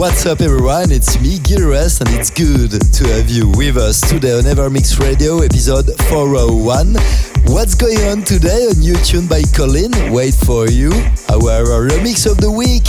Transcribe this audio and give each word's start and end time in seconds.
What's 0.00 0.24
up 0.24 0.40
everyone? 0.40 0.90
It's 0.90 1.20
me, 1.20 1.36
Gilres, 1.36 2.00
and 2.00 2.08
it's 2.18 2.30
good 2.30 2.70
to 2.70 3.08
have 3.08 3.28
you 3.28 3.50
with 3.50 3.76
us 3.76 4.00
today 4.00 4.32
on 4.32 4.44
Evermix 4.44 4.98
Radio, 4.98 5.40
episode 5.40 5.92
401. 6.08 6.94
What's 7.52 7.74
going 7.74 8.00
on 8.08 8.22
today? 8.22 8.68
A 8.70 8.74
new 8.80 8.96
tune 9.04 9.26
by 9.26 9.42
Colin, 9.54 9.92
Wait 10.10 10.32
For 10.32 10.70
You. 10.70 10.88
Our 11.28 11.84
remix 11.84 12.24
of 12.24 12.38
the 12.38 12.50
week, 12.50 12.88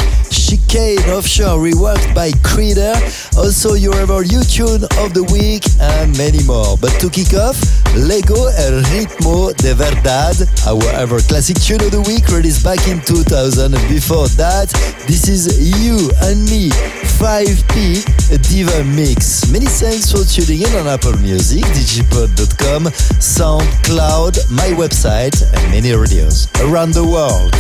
Chicane 0.52 1.00
Offshore, 1.16 1.64
reworked 1.64 2.14
by 2.14 2.30
Creeder. 2.44 2.92
Also, 3.38 3.76
your 3.76 3.96
ever 3.96 4.22
YouTube 4.22 4.84
of 5.00 5.14
the 5.14 5.24
week, 5.32 5.64
and 5.80 6.12
many 6.18 6.44
more. 6.44 6.76
But 6.76 6.92
to 7.00 7.10
kick 7.10 7.32
off, 7.34 7.56
Lego 7.96 8.52
El 8.60 8.84
Ritmo 8.92 9.56
de 9.56 9.74
Verdad, 9.74 10.36
our 10.68 10.84
ever 11.00 11.22
classic 11.22 11.56
tune 11.56 11.80
of 11.80 11.92
the 11.92 12.02
week, 12.04 12.28
released 12.28 12.66
back 12.66 12.86
in 12.90 13.00
2000. 13.00 13.74
And 13.74 13.88
before 13.88 14.28
that, 14.36 14.68
this 15.08 15.30
is 15.30 15.56
You 15.56 16.12
and 16.28 16.44
Me, 16.52 16.68
5P 17.16 18.04
Diva 18.52 18.84
Mix. 18.84 19.50
Many 19.54 19.68
thanks 19.68 20.12
for 20.12 20.28
tuning 20.28 20.68
in 20.68 20.76
on 20.76 20.86
Apple 20.86 21.16
Music, 21.24 21.64
digipod.com, 21.64 22.92
SoundCloud, 23.24 24.52
my 24.52 24.76
website, 24.76 25.40
and 25.56 25.72
many 25.72 25.96
radios 25.96 26.52
around 26.60 26.92
the 26.92 27.08
world. 27.08 27.56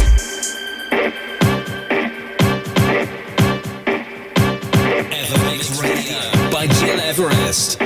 Everest. 7.51 7.80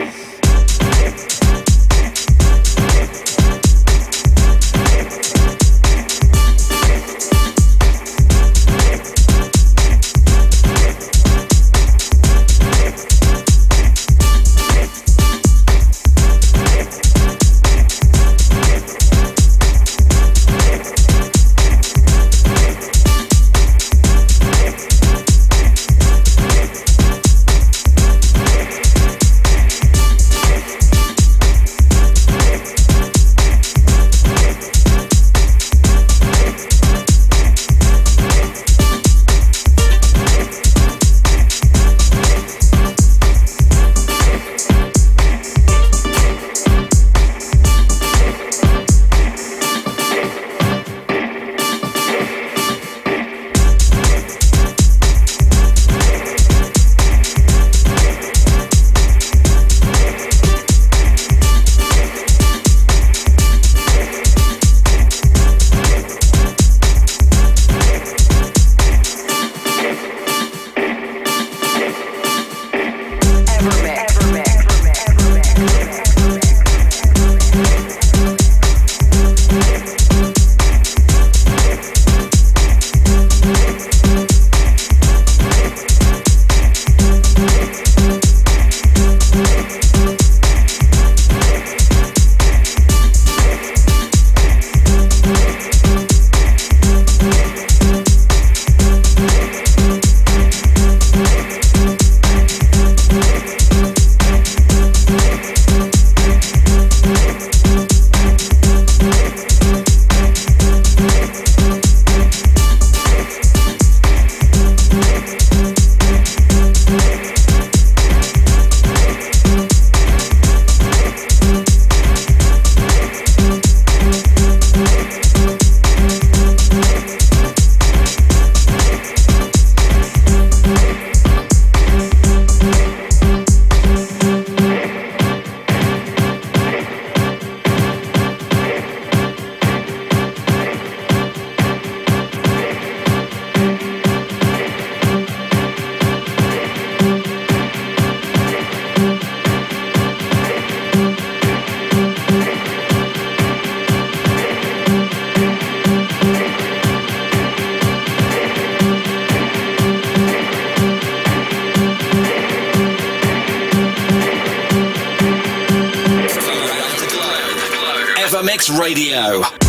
Radio. 168.85 169.64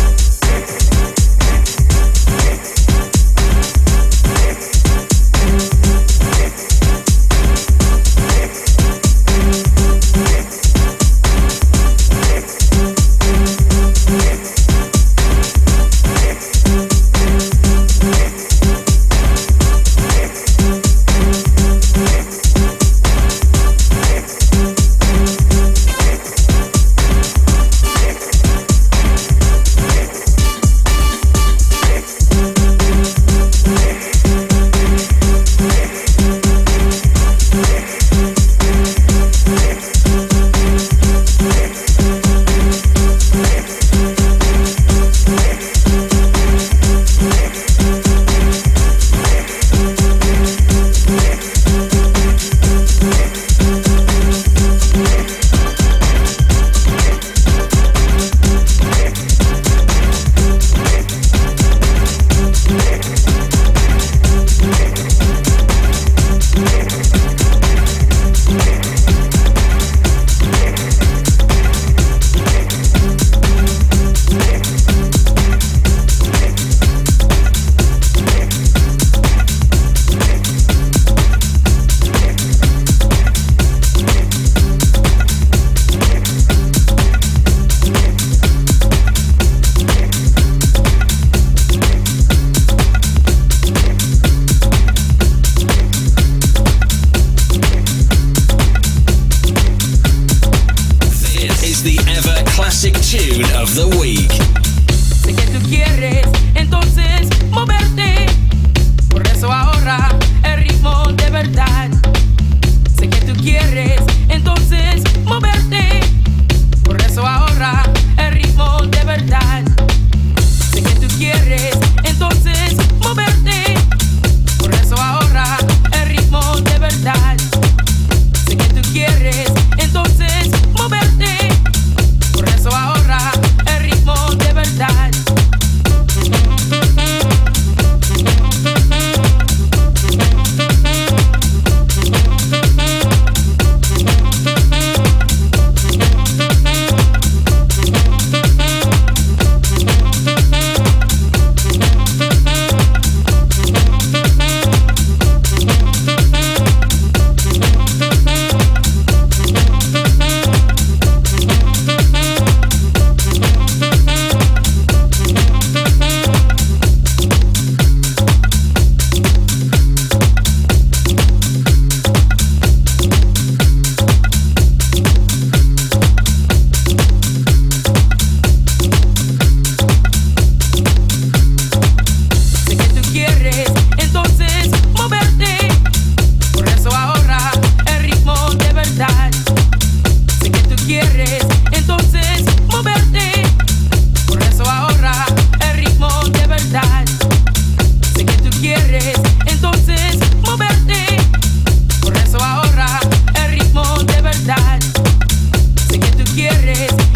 quieres 206.37 207.06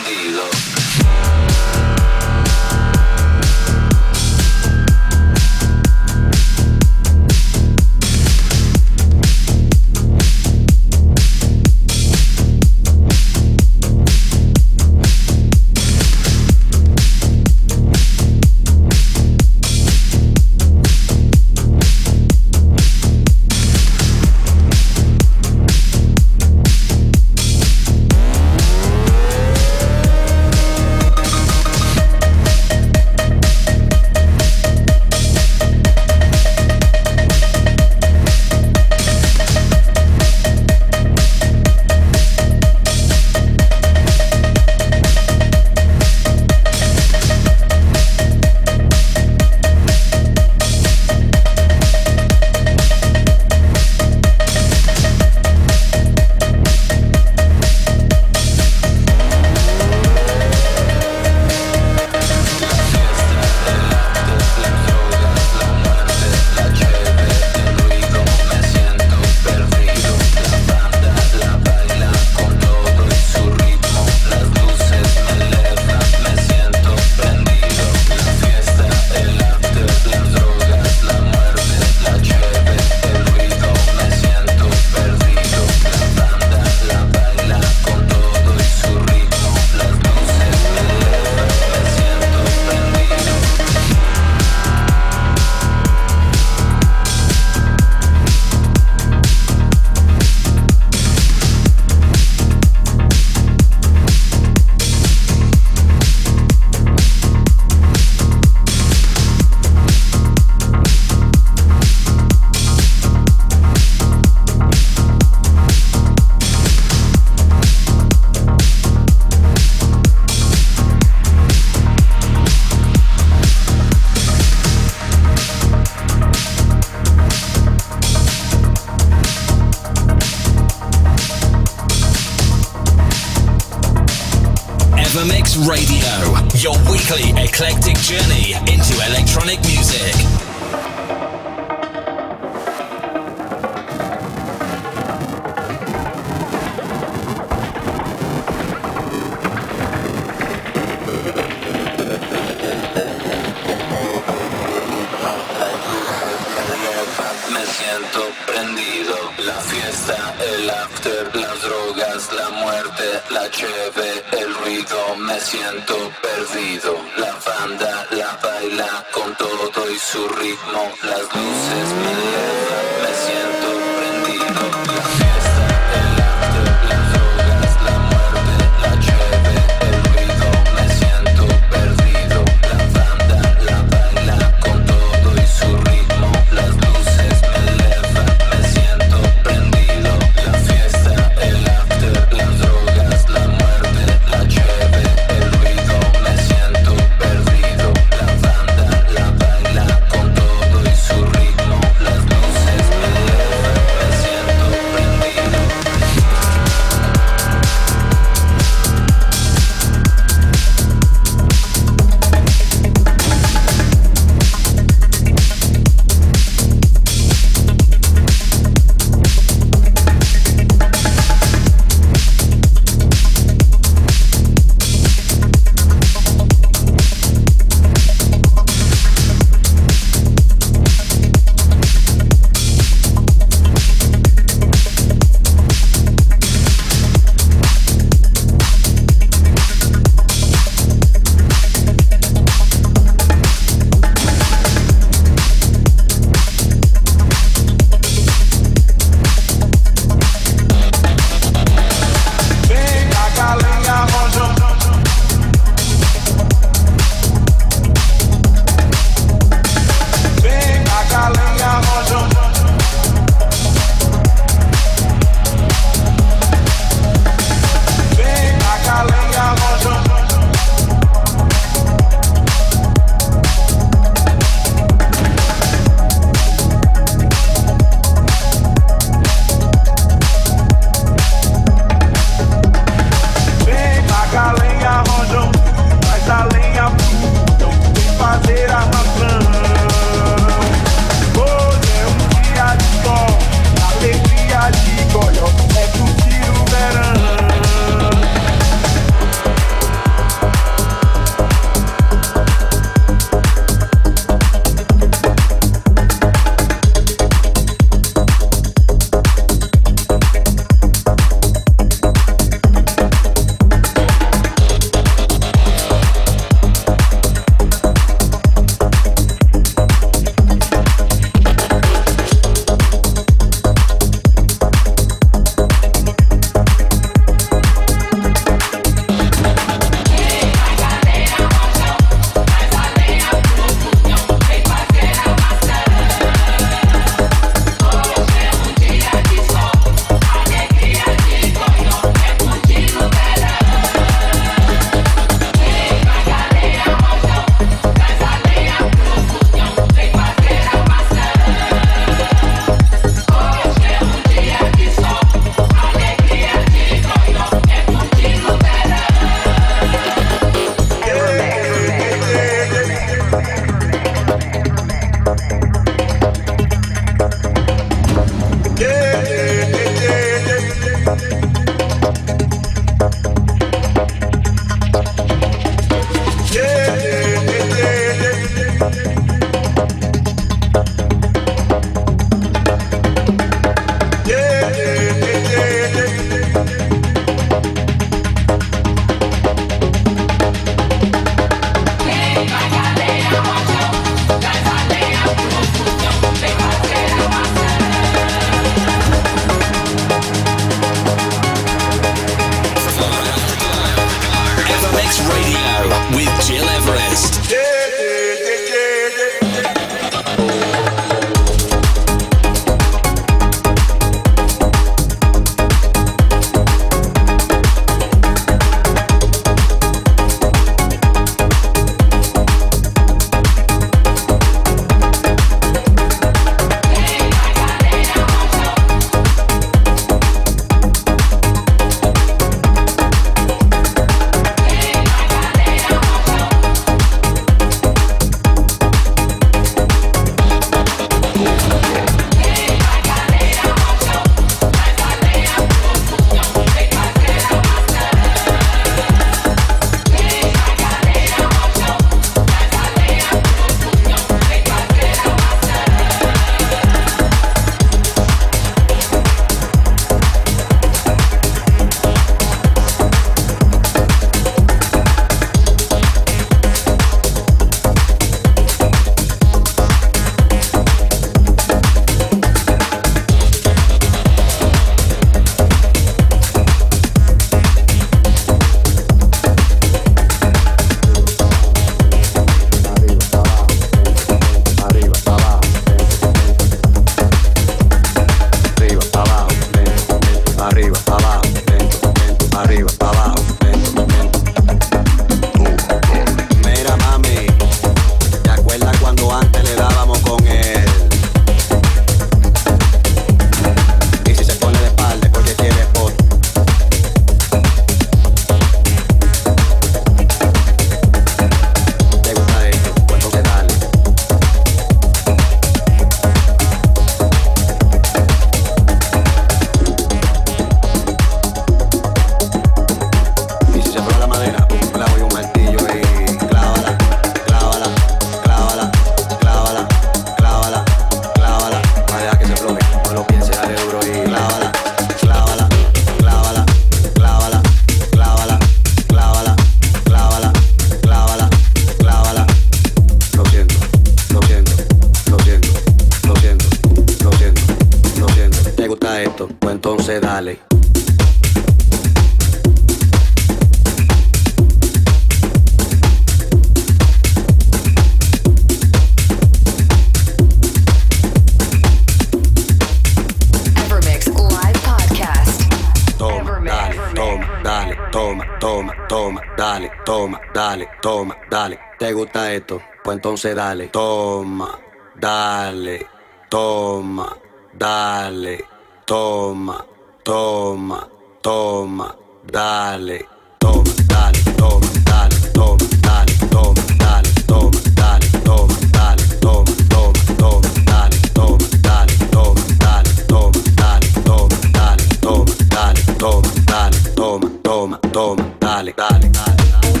toma, 571.01 571.35
dale. 571.49 571.79
¿Te 571.97 572.13
gusta 572.13 572.53
esto? 572.53 572.81
Pues 573.03 573.15
entonces 573.15 573.55
dale, 573.55 573.87
toma, 573.87 574.79
dale, 575.15 576.07
toma, 576.49 577.35
dale, 577.73 578.63
toma, 579.05 579.85
toma, 580.23 581.07
toma, 581.41 582.15
dale, 582.43 583.27
toma, 583.59 583.91
dale, 584.07 584.39
toma, 584.55 584.87
dale, 585.03 585.35
toma, 585.53 585.77
dale, 586.01 586.35
toma, 586.51 586.81
dale, 586.97 587.29
toma, 587.47 587.79
dale, 587.95 588.29
toma, 588.43 588.73
dale, 588.91 589.25
toma, 589.41 589.73
toma, 589.89 590.21
toma, 590.37 590.69
dale, 590.85 591.17
toma, 591.33 591.57
dale, 591.81 592.13
toma, 592.29 592.61
dale, 592.85 593.09
toma, 593.27 593.61
dale, 593.81 594.07
toma, 594.21 594.55
dale, 594.71 595.05
toma, 595.21 595.55
dale, 595.69 596.03
toma, 596.19 596.51
dale, 596.65 596.97
toma, 597.15 597.49
toma, 597.63 597.97
toma, 598.11 598.45
dale, 598.59 598.93
dale, 598.93 599.29
dale. 599.29 600.00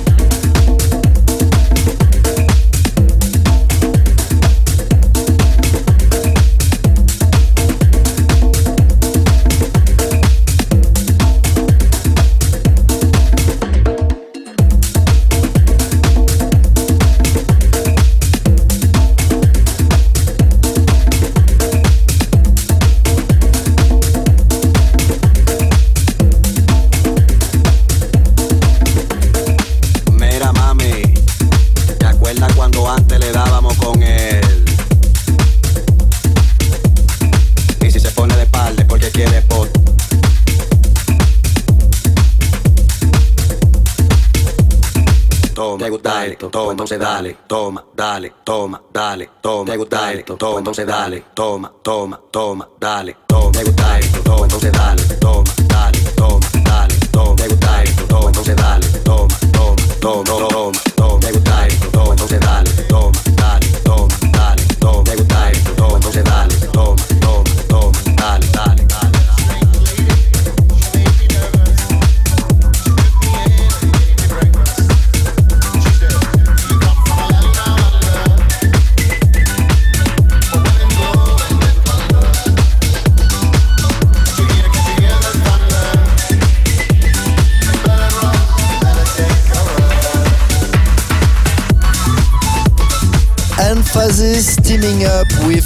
Toma, 46.51 46.71
entonces 46.71 46.99
dale, 46.99 47.37
toma, 47.47 47.83
dale, 47.95 48.33
toma, 48.43 48.81
dale, 48.93 49.29
toma, 49.41 49.71
te 49.71 49.77
gusta 49.77 50.13
esto, 50.13 50.35
toma, 50.37 50.59
entonces 50.59 50.85
dale, 50.85 51.23
toma, 51.33 51.71
toma, 51.81 52.19
toma, 52.29 52.69
dale, 52.79 53.17
toma, 53.25 53.51
te 53.51 53.63
gusta 53.63 53.99
esto, 53.99 54.21
toma, 54.21 54.43
entonces 54.43 54.70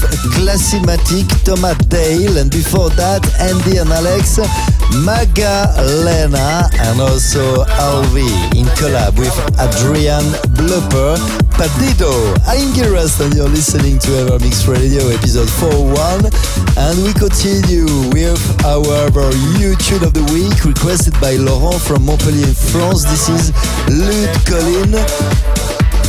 with 0.01 0.34
Classimatic, 0.34 1.27
Thomas 1.43 1.77
Dale, 1.88 2.38
and 2.38 2.49
before 2.51 2.89
that, 2.91 3.21
Andy 3.39 3.77
and 3.77 3.89
Alex, 3.89 4.39
Maga 5.03 5.71
Lena, 6.03 6.67
and 6.79 6.99
also 6.99 7.63
Alvi 7.79 8.29
in 8.55 8.65
collab 8.75 9.17
with 9.19 9.36
Adrian 9.60 10.25
Blupper, 10.58 11.15
Padido. 11.55 12.12
I'm 12.47 12.73
Giras, 12.73 13.19
and 13.23 13.34
you're 13.36 13.49
listening 13.49 13.99
to 13.99 14.10
Evermix 14.25 14.67
Radio 14.67 15.08
episode 15.10 15.49
41. 15.49 16.31
And 16.77 16.95
we 17.03 17.13
continue 17.13 17.88
with 18.12 18.41
our 18.65 19.31
new 19.60 19.75
tune 19.75 20.03
of 20.03 20.13
the 20.13 20.25
week 20.34 20.65
requested 20.65 21.13
by 21.21 21.36
Laurent 21.36 21.81
from 21.81 22.05
Montpellier, 22.05 22.53
France. 22.53 23.03
This 23.05 23.29
is 23.29 23.51
Luude 23.88 24.36
Colin. 24.45 25.64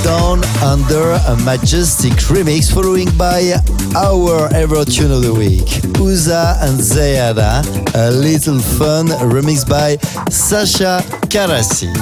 Down 0.07 0.45
Under 0.63 1.19
a 1.27 1.37
Majestic 1.45 2.13
remix, 2.31 2.73
following 2.73 3.11
by 3.19 3.55
our 3.97 4.47
ever 4.55 4.85
tune 4.85 5.11
of 5.11 5.23
the 5.23 5.35
week, 5.35 5.83
Uza 5.99 6.57
and 6.61 6.79
Zayada, 6.79 7.65
a 7.93 8.13
little 8.13 8.61
fun 8.61 9.09
remix 9.35 9.69
by 9.69 9.97
Sasha 10.31 11.03
Karasi. 11.27 11.93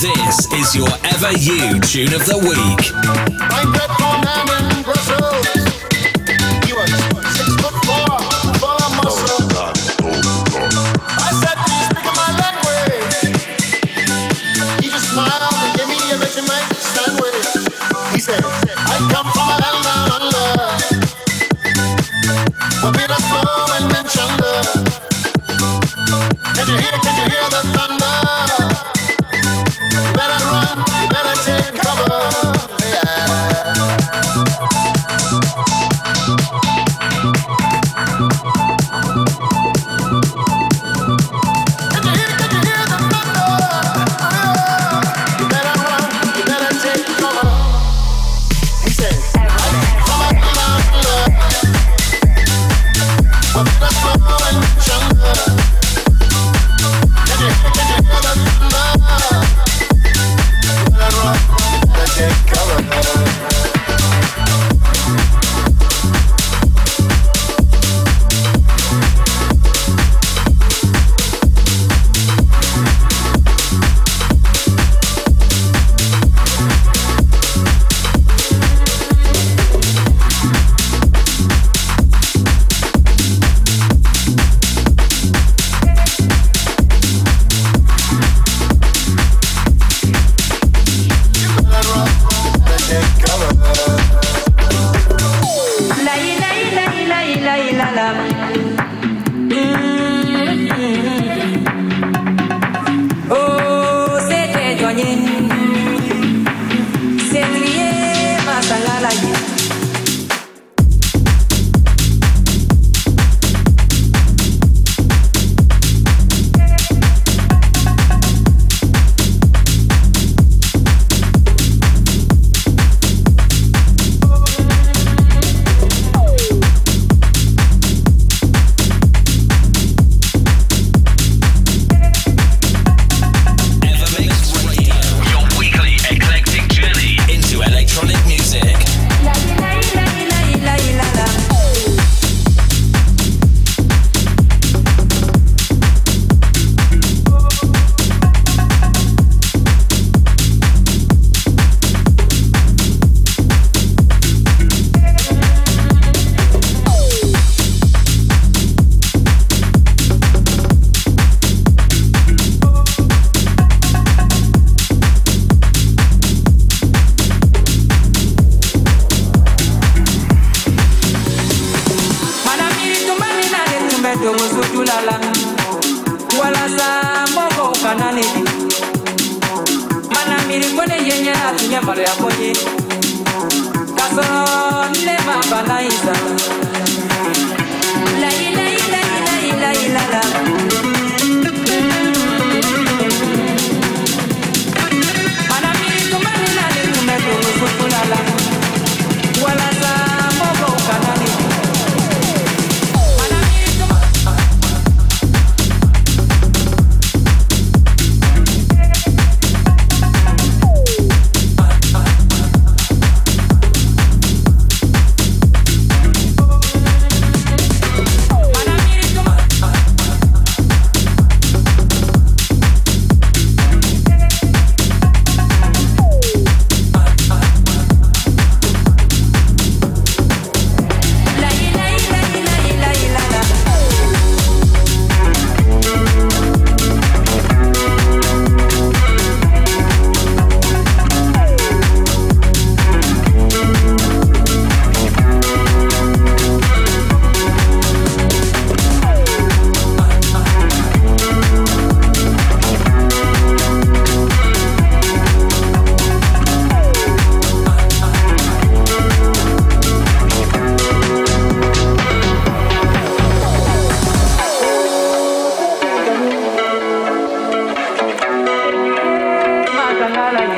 This 0.00 0.52
is 0.54 0.74
your 0.74 0.88
Ever 1.04 1.30
You 1.38 1.78
tune 1.78 2.14
of 2.14 2.26
the 2.26 2.38
week. 2.42 2.90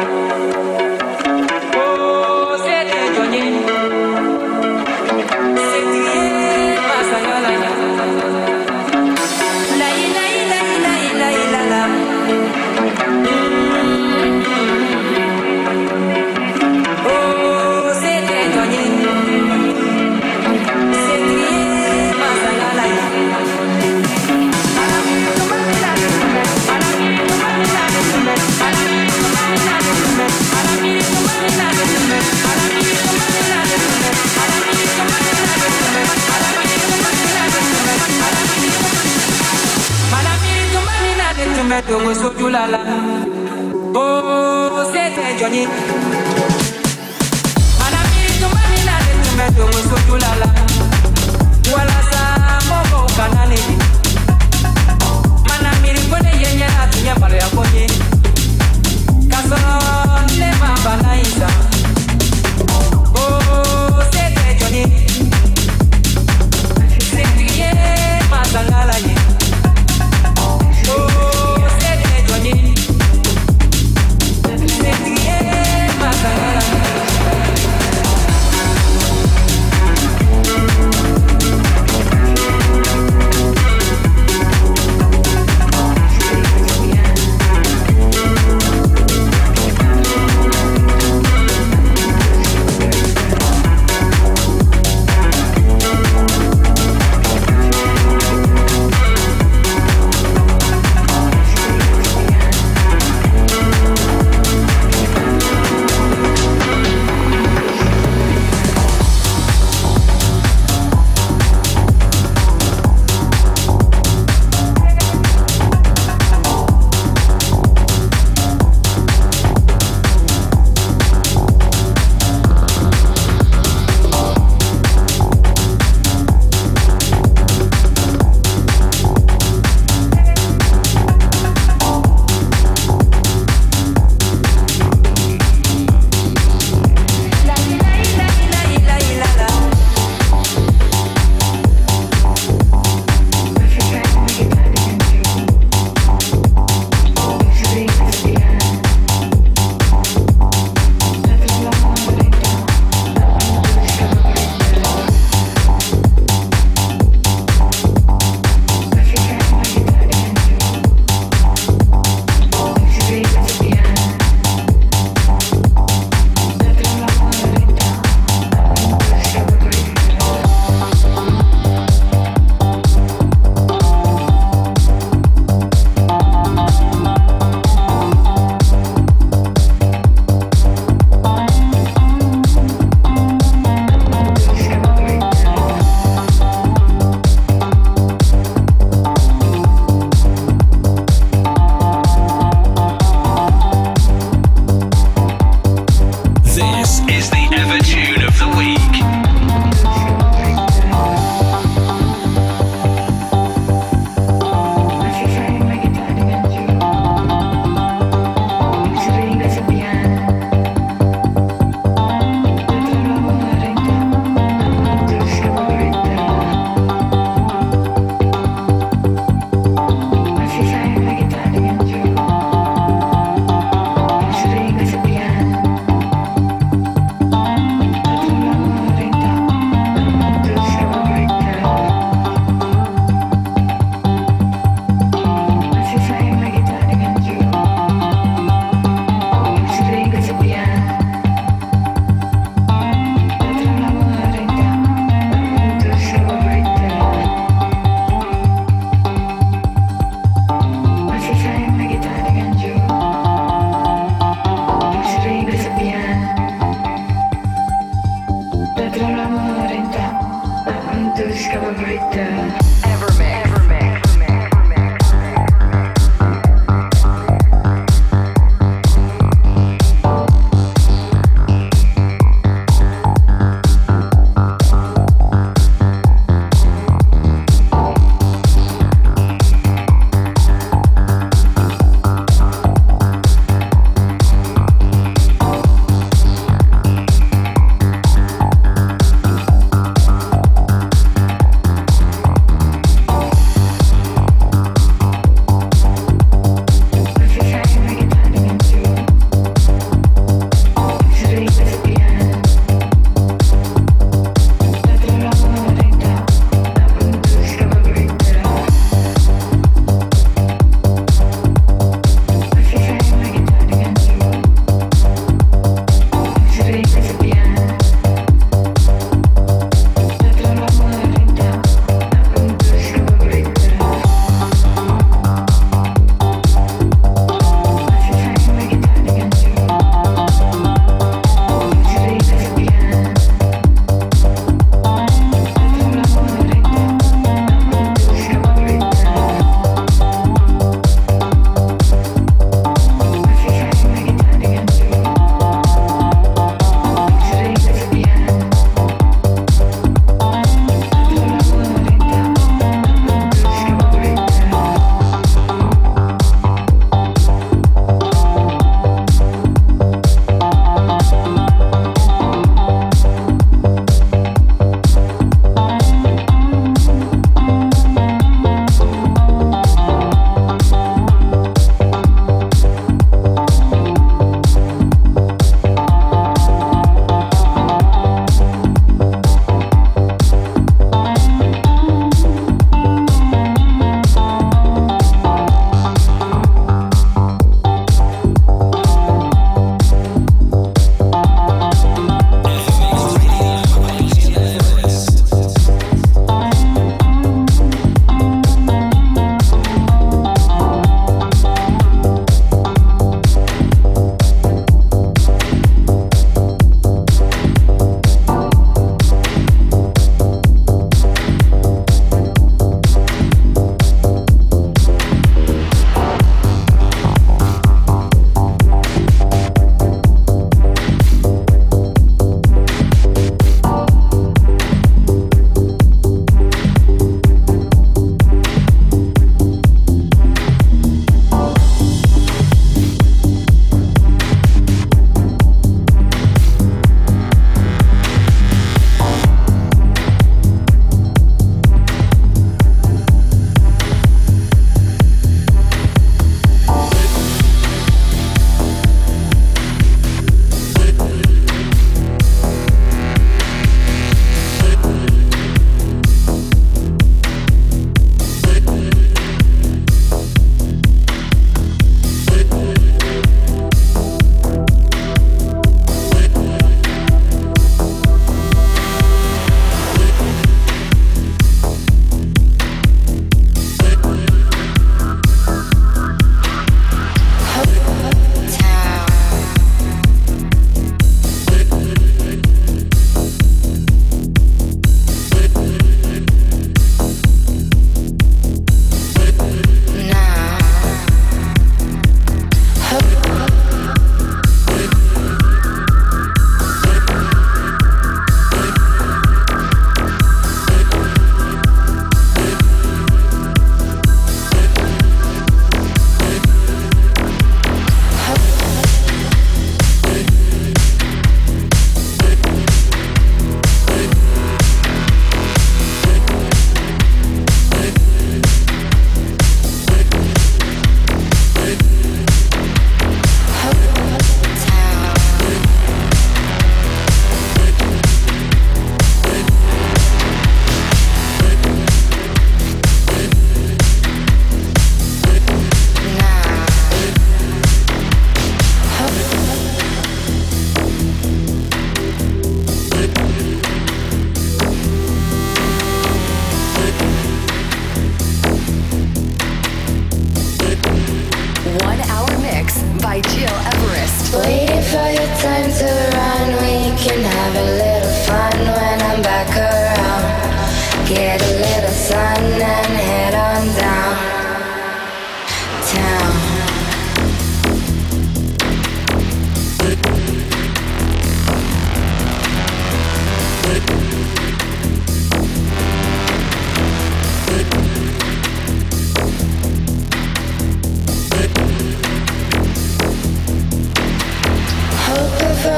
thank 0.02 0.56
you. 0.56 0.61
gbogbo 41.92 42.14
sójú 42.14 42.48
lala 42.48 42.78
bó 43.92 44.04
ṣe 44.92 45.04
tẹjọ 45.16 45.48
ni. 45.54 45.62
Ànàbí 47.84 48.20
túmọ̀ 48.40 48.64
ní 48.72 48.78
lálẹ́ 48.88 49.14
túmẹ̀ 49.24 49.48
gbogbo 49.54 49.78
sójú 49.90 50.14
lala 50.24 50.48
wọ́n 51.70 51.84
lásà 51.90 52.20
mọ́kọ̀ 52.68 53.02
kàná 53.16 53.42
nìyí. 53.50 53.74
Mana 55.48 55.70
miri 55.82 56.02
kó 56.10 56.16
lè 56.24 56.32
yẹnyẹ 56.42 56.68
láti 56.76 56.98
yẹ 57.06 57.12
màlúù 57.20 57.38
yà 57.42 57.48
kó 57.56 57.62
yé. 57.74 57.84
Kásọ̀rọ̀ 59.30 59.76
lè 60.40 60.48
máa 60.60 60.76
bà 60.84 60.92
náà 61.02 61.14
yìí 61.20 61.32
sàn. 61.38 61.54
Bó 63.14 63.24
ṣe 64.14 64.24
tẹjọ 64.36 64.66
ni. 64.74 64.82
Ṣètìlẹ́ 67.10 67.72
máa 68.30 68.44
sàn 68.52 68.64
lálàyé. 68.72 69.11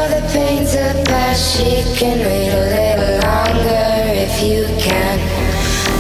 the 0.09 0.21
pain's 0.33 0.75
a 0.75 1.03
past, 1.07 1.57
she 1.57 1.83
can 1.97 2.19
wait 2.19 2.51
a 2.51 2.63
little 2.75 3.15
longer 3.25 3.85
if 4.25 4.43
you 4.43 4.67
can. 4.79 5.19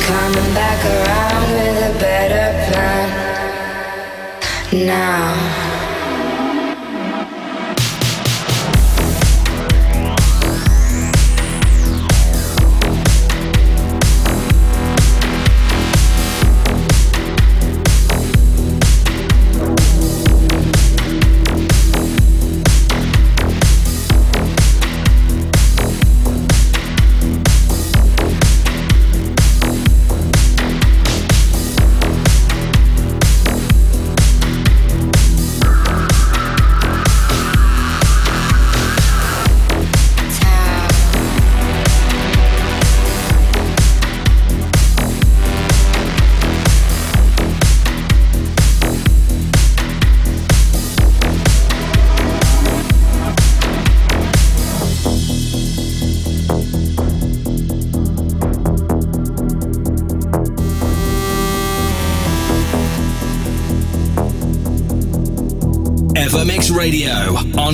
come 0.06 0.54
back 0.54 0.80
around 0.84 1.44
with 1.52 1.96
a 1.96 1.98
better 1.98 2.46
plan 2.70 3.08
now. 4.86 5.63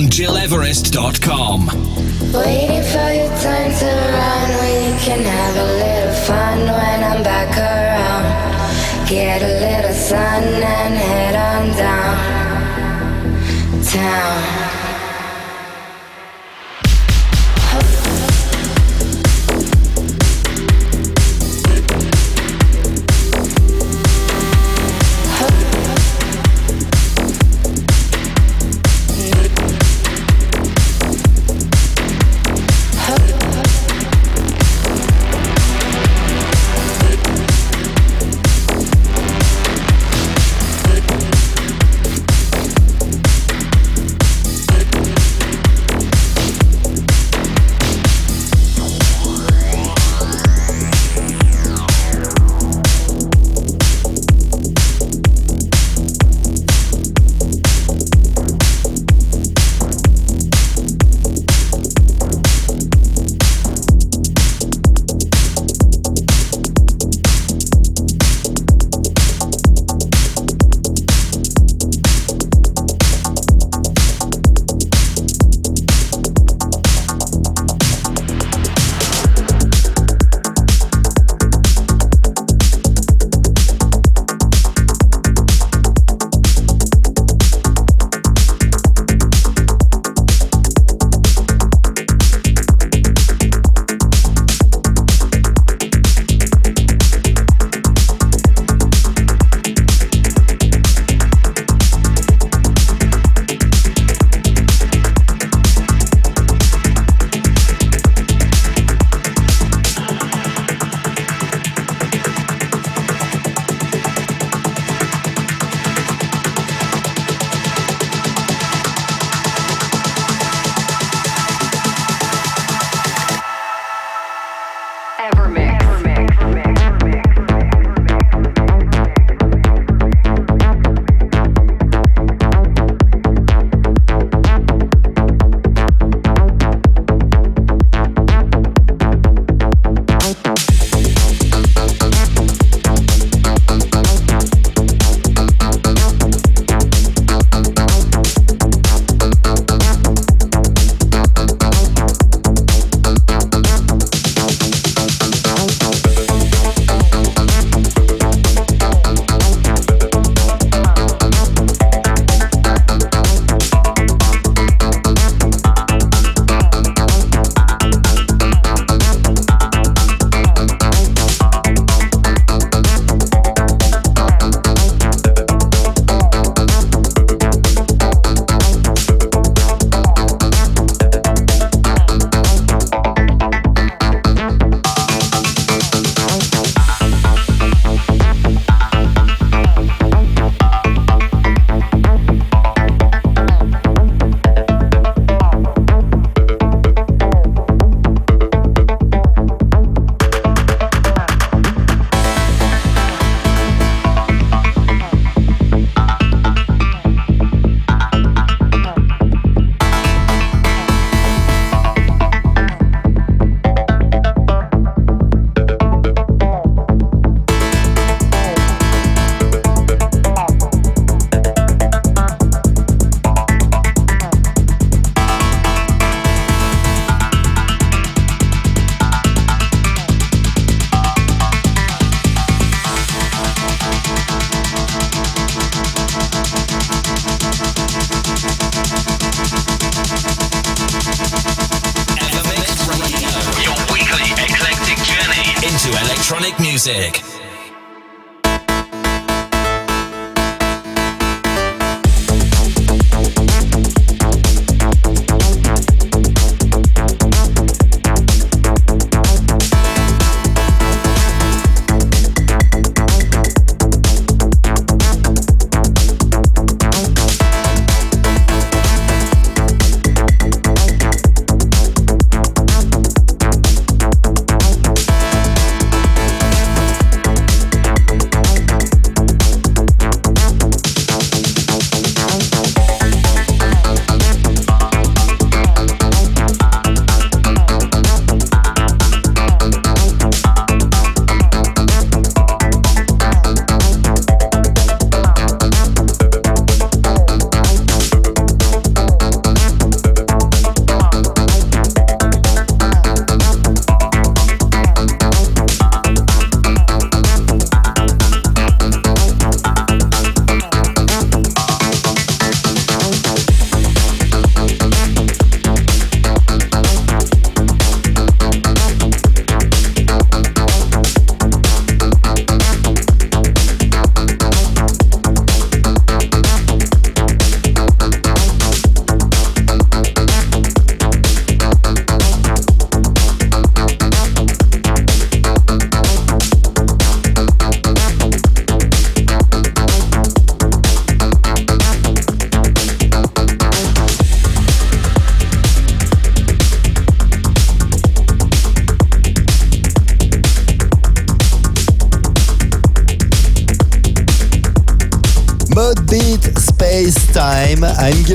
on 0.01 0.07
gileverest.com. 0.09 1.10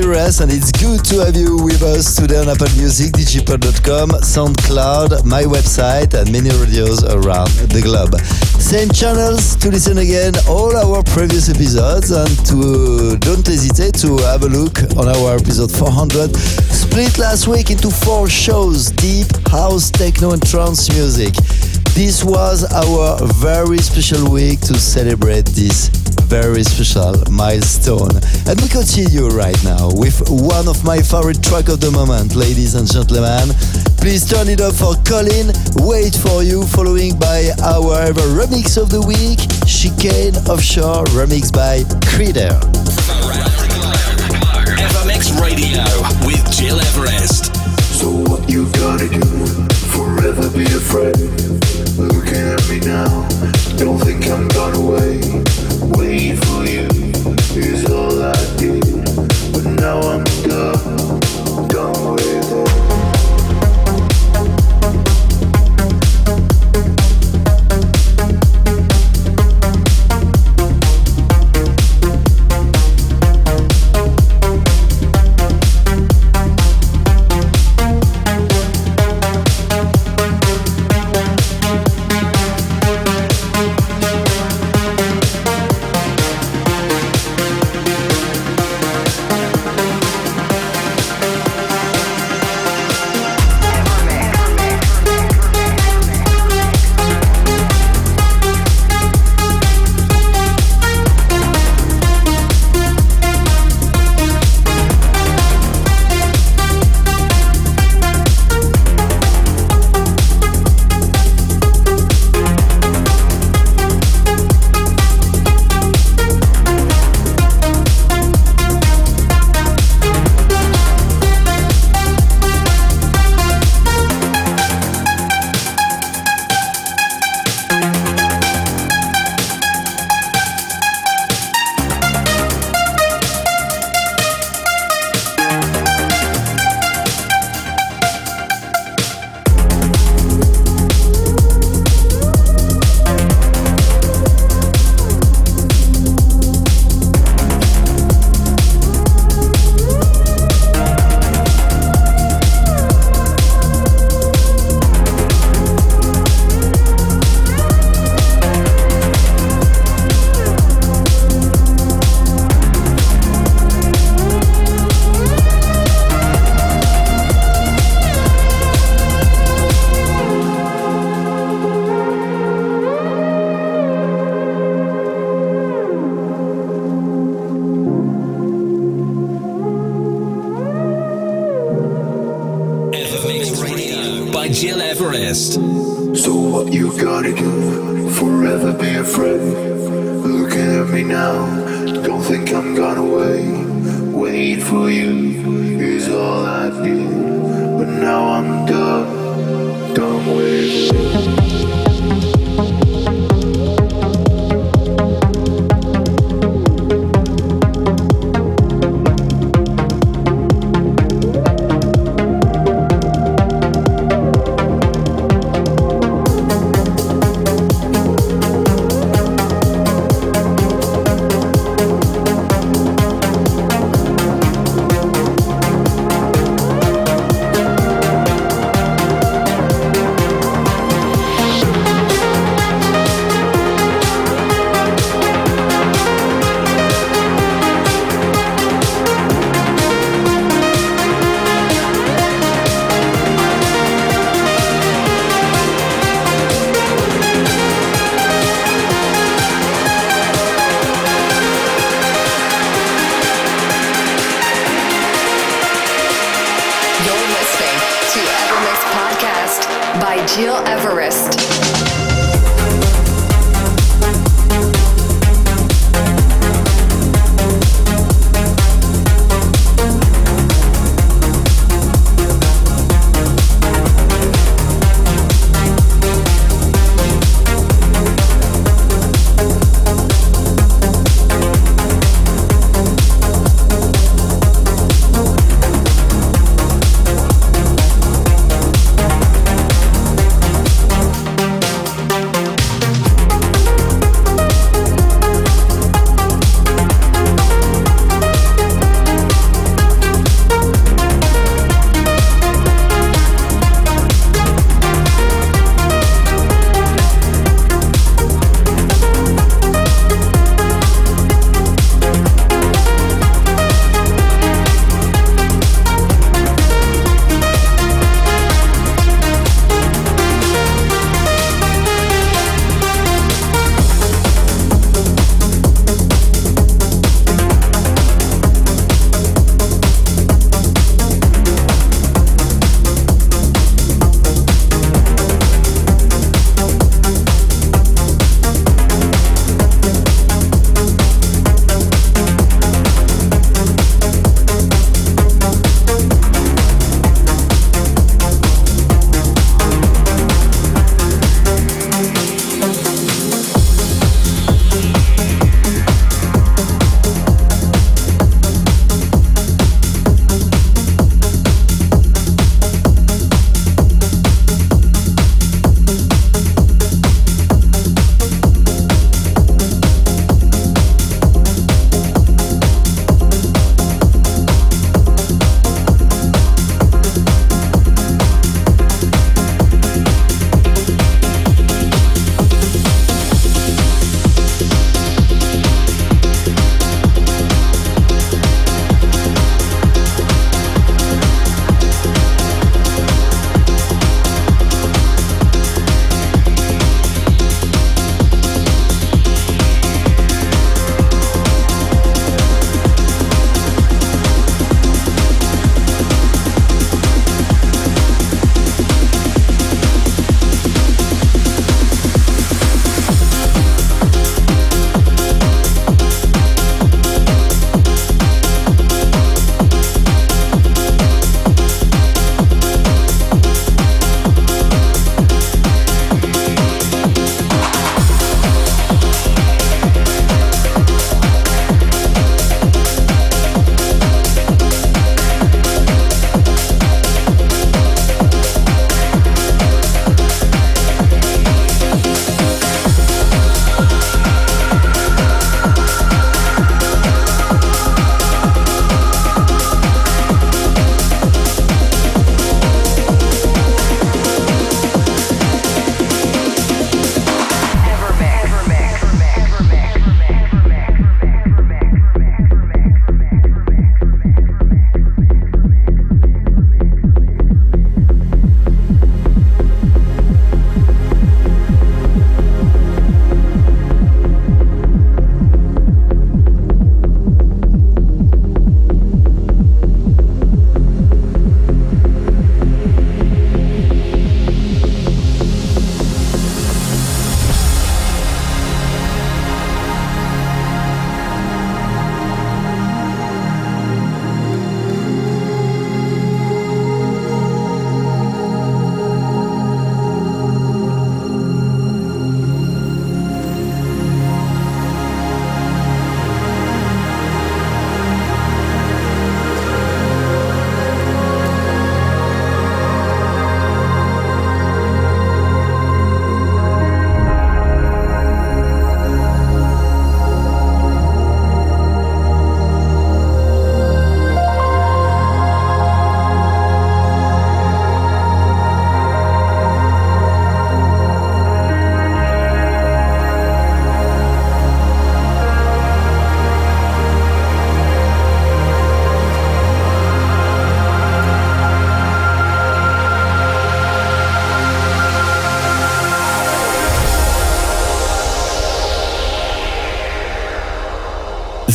I'm 0.07 0.13
and 0.15 0.51
it's 0.53 0.71
good 0.71 1.03
to 1.11 1.25
have 1.25 1.35
you 1.35 1.57
with 1.63 1.83
us 1.83 2.15
today 2.15 2.39
on 2.39 2.47
Apple 2.47 2.71
Music, 2.77 3.11
digipod.com, 3.11 4.11
SoundCloud, 4.23 5.25
my 5.25 5.43
website 5.43 6.13
and 6.13 6.31
many 6.31 6.49
radios 6.61 7.03
around 7.03 7.49
the 7.75 7.81
globe. 7.81 8.15
Same 8.55 8.89
channels 8.89 9.57
to 9.57 9.69
listen 9.69 9.97
again 9.97 10.33
all 10.47 10.75
our 10.77 11.03
previous 11.03 11.49
episodes 11.49 12.11
and 12.11 12.31
to 12.47 13.17
don't 13.19 13.45
hesitate 13.45 13.95
to 13.95 14.15
have 14.23 14.43
a 14.43 14.47
look 14.47 14.79
on 14.95 15.09
our 15.09 15.35
episode 15.35 15.71
400 15.71 16.33
split 16.71 17.17
last 17.17 17.47
week 17.47 17.69
into 17.69 17.89
four 17.89 18.29
shows 18.29 18.91
deep 18.91 19.27
house 19.49 19.91
techno 19.91 20.31
and 20.31 20.45
trance 20.47 20.89
music 20.93 21.33
this 21.95 22.23
was 22.23 22.63
our 22.71 23.17
very 23.35 23.79
special 23.79 24.31
week 24.31 24.61
to 24.61 24.79
celebrate 24.79 25.47
this 25.47 25.89
very 26.27 26.61
special 26.63 27.15
milestone. 27.31 28.11
And 28.47 28.55
we 28.61 28.69
continue 28.69 29.27
right 29.27 29.61
now 29.65 29.91
with 29.91 30.23
one 30.29 30.69
of 30.69 30.81
my 30.85 31.01
favorite 31.01 31.43
track 31.43 31.67
of 31.67 31.81
the 31.81 31.91
moment, 31.91 32.33
ladies 32.33 32.75
and 32.75 32.87
gentlemen. 32.87 33.51
Please 33.99 34.23
turn 34.23 34.47
it 34.47 34.61
up 34.61 34.71
for 34.73 34.95
Colin. 35.03 35.51
Wait 35.83 36.15
for 36.15 36.43
you, 36.47 36.63
following 36.63 37.19
by 37.19 37.51
our 37.59 37.99
ever 38.07 38.23
remix 38.31 38.79
of 38.79 38.87
the 38.87 39.03
week, 39.03 39.43
Chicane 39.67 40.39
Offshore, 40.47 41.03
remix 41.11 41.51
by 41.51 41.83
Kryder. 42.07 42.55
Evermix 44.79 45.27
Radio 45.43 45.83
with 46.23 46.39
Gil 46.55 46.79
Everest. 46.79 47.51
So 47.99 48.07
what 48.31 48.47
you 48.47 48.71
gotta 48.79 49.09
do? 49.11 49.27
Forever 49.91 50.47
be 50.55 50.63
afraid. 50.71 51.19
Looking 51.99 52.47
at 52.47 52.63
me 52.71 52.79
now, 52.79 53.27
don't 53.75 53.99
think 53.99 54.23
I'm 54.31 54.47
gone 54.47 54.75
away. 54.79 55.19
Waiting 55.99 56.37
for 56.47 56.63
you 56.63 56.96
is 57.57 57.89
all 57.89 58.21
I 58.21 58.33
did, 58.57 58.83
but 59.51 59.65
now 59.79 59.99
I'm 59.99 60.23
done, 60.43 61.19
done 61.67 62.13
with 62.13 62.51
it. 62.51 62.76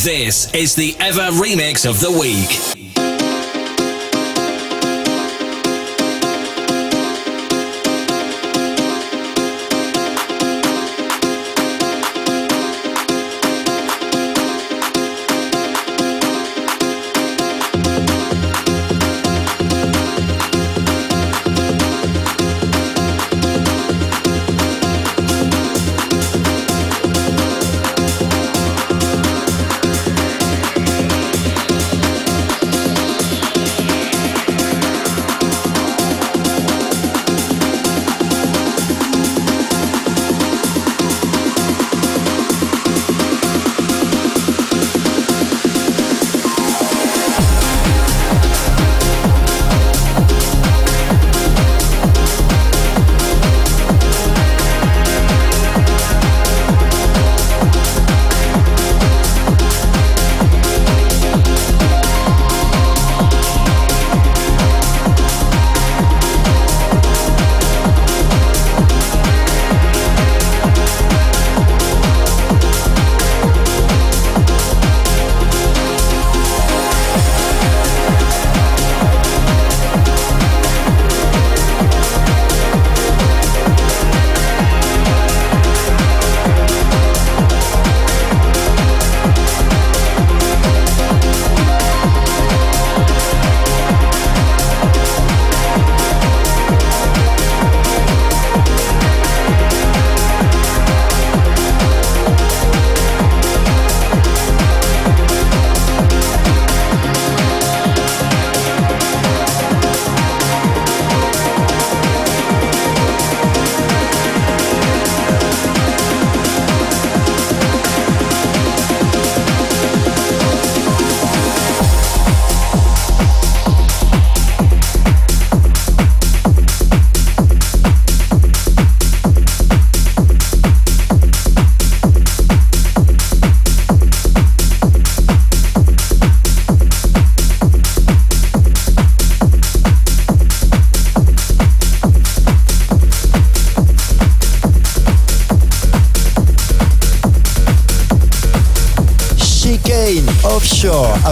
This 0.02 0.52
is 0.52 0.74
the 0.74 0.96
Ever 0.98 1.30
Remix 1.30 1.88
of 1.88 2.00
the 2.00 2.10
Week. 2.10 2.81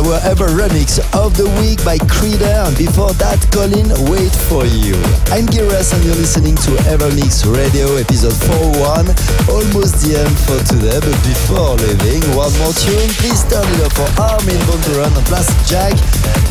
Our 0.00 0.16
ever 0.24 0.48
remix 0.48 0.96
of 1.12 1.36
the 1.36 1.44
week 1.60 1.84
by 1.84 2.00
Kryder, 2.08 2.64
and 2.64 2.72
before 2.72 3.12
that, 3.20 3.36
Colin, 3.52 3.84
Wait 4.08 4.32
for 4.48 4.64
You. 4.64 4.96
I'm 5.28 5.44
Giras, 5.44 5.92
and 5.92 6.00
you're 6.00 6.16
listening 6.16 6.56
to 6.64 6.72
Evermix 6.88 7.44
Radio, 7.44 8.00
episode 8.00 8.32
41. 8.80 9.12
Almost 9.52 10.00
the 10.00 10.16
end 10.16 10.32
for 10.48 10.56
today, 10.64 10.96
but 11.04 11.12
before 11.20 11.76
leaving, 11.84 12.24
one 12.32 12.48
more 12.64 12.72
tune. 12.72 13.12
Please 13.20 13.44
turn 13.44 13.60
it 13.76 13.84
up 13.84 13.92
for 13.92 14.08
Armin 14.16 14.56
van 14.64 14.80
Buuren 14.88 15.12
and 15.12 15.26
Plastic 15.28 15.60
Jack, 15.68 15.92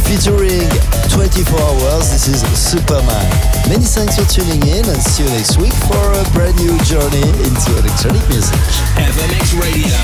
featuring 0.05 0.69
24 1.09 1.57
Hours. 1.57 2.13
This 2.13 2.29
is 2.29 2.45
Superman. 2.53 3.25
Many 3.65 3.89
thanks 3.89 4.13
for 4.13 4.29
tuning 4.29 4.61
in, 4.69 4.85
and 4.85 5.01
see 5.01 5.25
you 5.25 5.29
next 5.33 5.57
week 5.57 5.73
for 5.89 6.05
a 6.13 6.21
brand 6.37 6.53
new 6.61 6.77
journey 6.85 7.25
into 7.41 7.69
electronic 7.81 8.21
music. 8.29 8.61
Evermix 8.93 9.57
Radio 9.57 9.97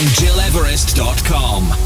on 0.00 0.04
GilEverest.com. 0.16 1.85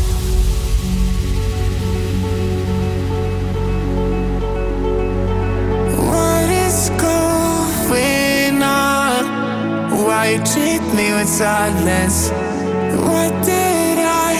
me 10.94 11.12
with 11.12 11.28
silence? 11.28 12.30
What 12.30 13.32
did 13.44 13.98
I 13.98 14.32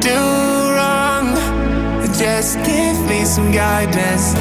do 0.00 0.20
wrong? 0.76 1.34
Just 2.14 2.56
give 2.64 2.98
me 3.08 3.24
some 3.24 3.50
guidance. 3.52 4.34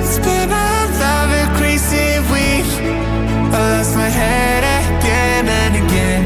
It's 0.00 0.18
been 0.18 0.50
a 0.50 0.70
loving 1.02 1.50
crazy 1.58 2.18
week. 2.32 2.68
I 3.52 3.78
lost 3.78 3.94
my 3.96 4.08
head 4.08 4.62
again 4.80 5.48
and 5.48 5.74
again. 5.84 6.24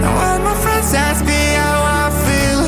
Now 0.00 0.12
when 0.20 0.42
my 0.44 0.56
friends 0.62 0.92
ask 0.94 1.24
me 1.24 1.42
how 1.62 1.80
I 2.02 2.06
feel, 2.26 2.62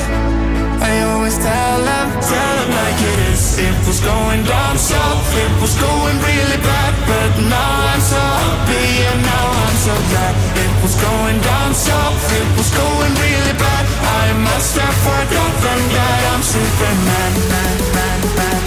I 0.83 0.93
always 1.11 1.37
tell 1.39 1.79
them, 1.91 2.07
tell 2.21 2.55
them 2.59 2.71
like 2.81 3.01
it 3.13 3.19
is. 3.33 3.59
It 3.59 3.77
was 3.87 4.01
going 4.01 4.43
down 4.45 4.79
south, 4.79 5.29
it 5.45 5.53
was 5.61 5.75
going 5.79 6.17
really 6.31 6.61
bad, 6.63 6.95
but 7.11 7.33
now 7.51 7.73
I'm 7.93 8.01
so 8.01 8.23
happy 8.43 8.87
and 9.09 9.21
now 9.23 9.47
I'm 9.65 9.77
so 9.89 9.95
glad 10.11 10.46
was 10.87 10.95
going 11.03 11.41
down 11.41 11.75
south, 11.75 12.33
it 12.41 12.57
was 12.57 12.71
going 12.71 13.13
really 13.15 13.55
bad 13.59 13.85
I 14.23 14.33
must 14.39 14.77
have 14.79 14.97
forgotten 15.03 15.81
that 15.97 16.21
I'm 16.33 16.43
Superman 16.43 17.33
man, 17.51 17.77
man, 17.93 18.37
man. 18.37 18.66